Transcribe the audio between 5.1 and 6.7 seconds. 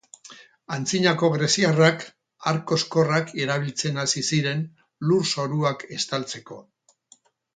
lurzoruak estaltzeko.